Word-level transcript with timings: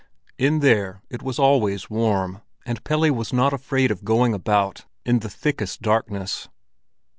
In 0.39 0.61
there 0.61 1.03
it 1.11 1.21
was 1.21 1.37
always 1.37 1.87
warm, 1.87 2.41
and 2.65 2.83
Pelle 2.83 3.11
was 3.13 3.31
not 3.31 3.53
afraid 3.53 3.91
of 3.91 4.03
going 4.03 4.33
about 4.33 4.85
in 5.05 5.19
the 5.19 5.29
thickest 5.29 5.83
darkness. 5.83 6.49